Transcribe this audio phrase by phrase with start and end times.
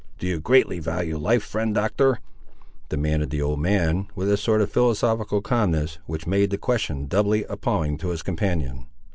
[0.17, 2.21] "Do you greatly value life, friend Doctor?"
[2.89, 7.43] demanded the old man, with a sort of philosophical calmness, which made the question doubly
[7.43, 8.87] appalling to his companion.